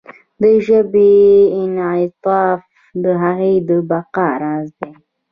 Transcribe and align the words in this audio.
د 0.41 0.43
ژبې 0.65 1.13
انعطاف 1.61 2.59
د 3.03 3.05
هغې 3.23 3.53
د 3.67 3.69
بقا 3.89 4.29
راز 4.41 4.67
دی. 4.79 4.91